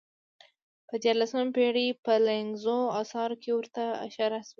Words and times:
په 0.87 0.95
دیارلسمې 1.03 1.49
پېړۍ 1.55 1.87
په 2.05 2.13
لیکنیزو 2.27 2.77
اثارو 3.01 3.35
کې 3.41 3.49
ورته 3.55 3.83
اشاره 4.07 4.39
شوې. 4.47 4.49